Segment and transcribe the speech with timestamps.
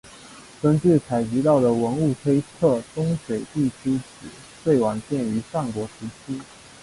[0.63, 4.31] 根据采集到的文物推测东水地城址
[4.63, 6.41] 最晚建于战国时期。